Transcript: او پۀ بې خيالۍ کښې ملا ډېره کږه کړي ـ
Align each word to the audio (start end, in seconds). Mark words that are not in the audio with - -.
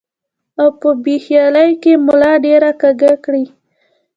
او 0.59 0.67
پۀ 0.79 0.89
بې 1.03 1.15
خيالۍ 1.25 1.71
کښې 1.83 1.93
ملا 2.05 2.33
ډېره 2.45 2.71
کږه 2.81 3.11
کړي 3.23 3.45
ـ 3.49 3.53